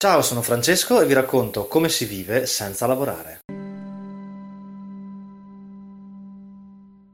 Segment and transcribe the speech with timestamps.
[0.00, 3.40] Ciao, sono Francesco e vi racconto come si vive senza lavorare.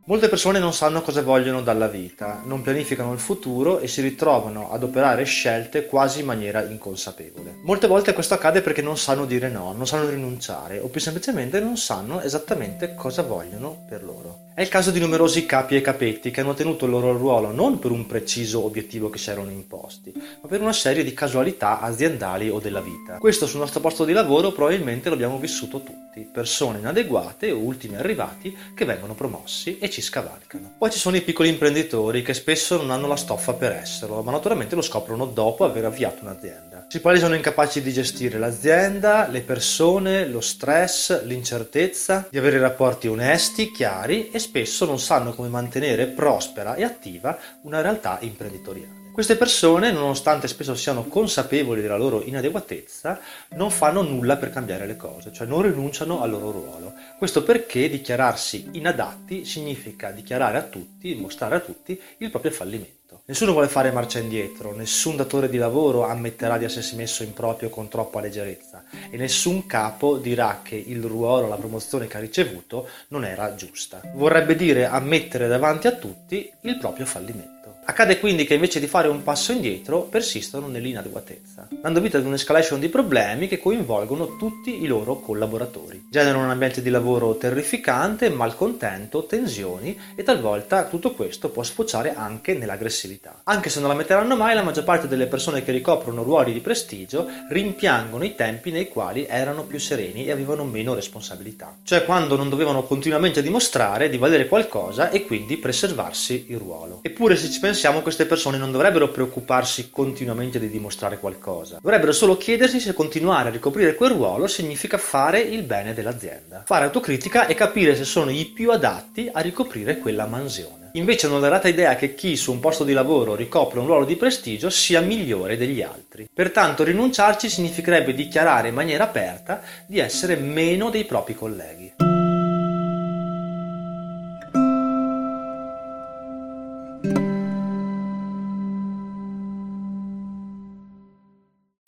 [0.07, 4.71] Molte persone non sanno cosa vogliono dalla vita, non pianificano il futuro e si ritrovano
[4.71, 7.61] ad operare scelte quasi in maniera inconsapevole.
[7.63, 11.59] Molte volte questo accade perché non sanno dire no, non sanno rinunciare o più semplicemente
[11.59, 14.41] non sanno esattamente cosa vogliono per loro.
[14.55, 17.79] È il caso di numerosi capi e capetti che hanno tenuto il loro ruolo non
[17.79, 22.51] per un preciso obiettivo che si erano imposti, ma per una serie di casualità aziendali
[22.51, 23.17] o della vita.
[23.17, 27.97] Questo sul nostro posto di lavoro probabilmente lo abbiamo vissuto tutti, persone inadeguate o ultimi
[27.97, 30.75] arrivati che vengono promossi e ci scavalcano.
[30.77, 34.33] Poi ci sono i piccoli imprenditori che spesso non hanno la stoffa per esserlo, ma
[34.33, 36.87] naturalmente lo scoprono dopo aver avviato un'azienda.
[36.89, 43.71] Si palesano incapaci di gestire l'azienda, le persone, lo stress, l'incertezza, di avere rapporti onesti,
[43.71, 49.04] chiari e spesso non sanno come mantenere prospera e attiva una realtà imprenditoriale.
[49.15, 54.97] Queste persone, nonostante spesso siano consapevoli della loro inadeguatezza, non fanno nulla per cambiare le
[54.97, 56.95] cose, cioè non rinunciano al loro ruolo.
[57.17, 63.23] Questo perché dichiararsi inadatti significa dichiarare a tutti, mostrare a tutti il proprio fallimento.
[63.27, 67.69] Nessuno vuole fare marcia indietro, nessun datore di lavoro ammetterà di essersi messo in proprio
[67.69, 72.89] con troppa leggerezza e nessun capo dirà che il ruolo, la promozione che ha ricevuto
[73.11, 74.01] non era giusta.
[74.15, 77.54] Vorrebbe dire ammettere davanti a tutti il proprio fallimento.
[77.85, 82.81] Accade quindi che invece di fare un passo indietro persistono nell'inadeguatezza, dando vita ad un'escalation
[82.81, 86.07] di problemi che coinvolgono tutti i loro collaboratori.
[86.11, 92.55] Generano un ambiente di lavoro terrificante, malcontento, tensioni e talvolta tutto questo può sfociare anche
[92.55, 93.41] nell'aggressività.
[93.45, 96.61] Anche se non la metteranno mai, la maggior parte delle persone che ricoprono ruoli di
[96.61, 101.77] prestigio rimpiangono i tempi nei quali erano più sereni e avevano meno responsabilità.
[101.83, 107.01] Cioè quando non dovevano continuamente dimostrare di valere qualcosa e quindi preservarsi il ruolo.
[107.03, 112.37] Eppure se pensiamo pensiamo queste persone non dovrebbero preoccuparsi continuamente di dimostrare qualcosa, dovrebbero solo
[112.37, 117.55] chiedersi se continuare a ricoprire quel ruolo significa fare il bene dell'azienda, fare autocritica e
[117.55, 120.91] capire se sono i più adatti a ricoprire quella mansione.
[120.93, 124.17] Invece non l'errata idea che chi su un posto di lavoro ricopre un ruolo di
[124.17, 126.29] prestigio sia migliore degli altri.
[126.33, 132.14] Pertanto rinunciarci significherebbe dichiarare in maniera aperta di essere meno dei propri colleghi.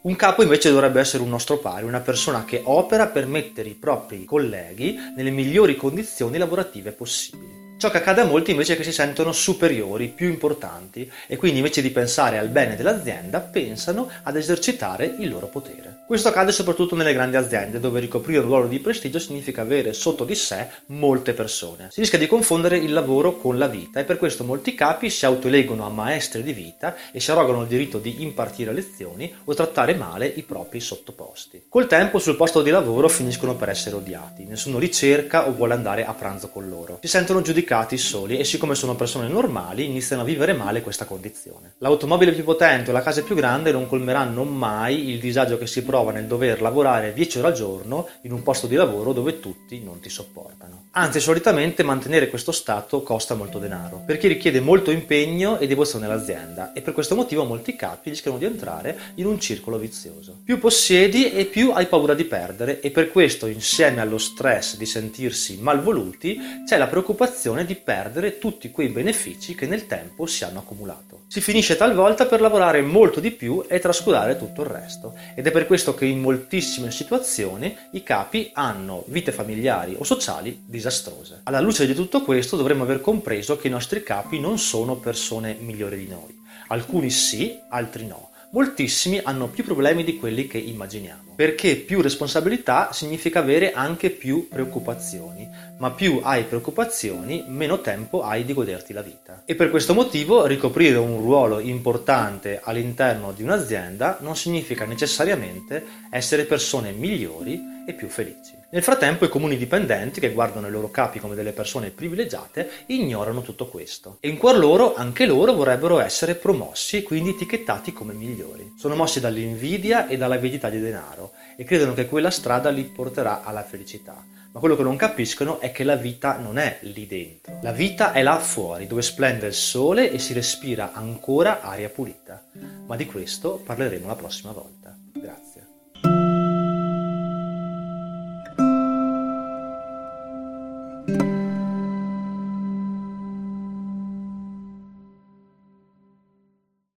[0.07, 3.75] Un capo invece dovrebbe essere un nostro pari, una persona che opera per mettere i
[3.75, 7.66] propri colleghi nelle migliori condizioni lavorative possibili.
[7.79, 11.59] Ciò che accade a molti invece è che si sentono superiori, più importanti e quindi
[11.59, 16.05] invece di pensare al bene dell'azienda pensano ad esercitare il loro potere.
[16.07, 20.25] Questo accade soprattutto nelle grandi aziende dove ricoprire un ruolo di prestigio significa avere sotto
[20.25, 21.89] di sé molte persone.
[21.91, 25.27] Si rischia di confondere il lavoro con la vita e per questo molti capi si
[25.27, 29.95] autoeleggono a maestri di vita e si arrogano il diritto di impartire lezioni o trattare
[29.95, 31.65] male i propri sottoposti.
[31.69, 35.75] Col tempo sul posto di lavoro finiscono per essere odiati, nessuno li cerca o vuole
[35.75, 37.01] andare a pranzo con loro.
[37.03, 37.65] Si sentono giudicati
[37.97, 41.75] soli e siccome sono persone normali iniziano a vivere male questa condizione.
[41.79, 45.83] L'automobile più potente o la casa più grande non colmeranno mai il disagio che si
[45.83, 49.83] prova nel dover lavorare 10 ore al giorno in un posto di lavoro dove tutti
[49.83, 50.85] non ti sopportano.
[50.99, 56.73] Anzi, solitamente mantenere questo stato costa molto denaro, perché richiede molto impegno e devozione all'azienda
[56.73, 60.39] e per questo motivo molti capi rischiano di entrare in un circolo vizioso.
[60.43, 64.87] Più possiedi e più hai paura di perdere e per questo insieme allo stress di
[64.87, 70.59] sentirsi malvoluti c'è la preoccupazione di perdere tutti quei benefici che nel tempo si hanno
[70.59, 71.23] accumulato.
[71.29, 75.51] Si finisce talvolta per lavorare molto di più e trascurare tutto il resto ed è
[75.51, 81.41] per questo che in moltissime situazioni i capi hanno vite familiari o sociali disastrose.
[81.45, 85.57] Alla luce di tutto questo dovremmo aver compreso che i nostri capi non sono persone
[85.59, 86.45] migliori di noi.
[86.69, 88.31] Alcuni sì, altri no.
[88.51, 94.49] Moltissimi hanno più problemi di quelli che immaginiamo, perché più responsabilità significa avere anche più
[94.49, 95.49] preoccupazioni,
[95.79, 99.43] ma più hai preoccupazioni, meno tempo hai di goderti la vita.
[99.45, 106.45] E per questo motivo ricoprire un ruolo importante all'interno di un'azienda non significa necessariamente essere
[106.45, 108.56] persone migliori e più felici.
[108.69, 113.43] Nel frattempo i comuni dipendenti, che guardano i loro capi come delle persone privilegiate, ignorano
[113.43, 114.19] tutto questo.
[114.19, 118.73] E in cuor loro, anche loro vorrebbero essere promossi e quindi etichettati come migliori.
[118.77, 123.63] Sono mossi dall'invidia e dall'avidità di denaro e credono che quella strada li porterà alla
[123.63, 124.25] felicità.
[124.51, 127.61] Ma quello che non capiscono è che la vita non è lì dentro.
[127.63, 132.43] La vita è là fuori, dove splende il sole e si respira ancora aria pulita.
[132.87, 134.97] Ma di questo parleremo la prossima volta.
[135.13, 135.46] Grazie.